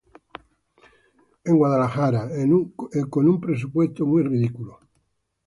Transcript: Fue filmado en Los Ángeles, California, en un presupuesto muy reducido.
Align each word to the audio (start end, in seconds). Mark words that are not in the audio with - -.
Fue 0.73 1.39
filmado 1.43 1.75
en 1.75 1.81
Los 1.81 1.91
Ángeles, 1.95 2.21
California, 2.23 3.21
en 3.21 3.29
un 3.29 3.39
presupuesto 3.39 4.03
muy 4.07 4.23
reducido. 4.23 4.79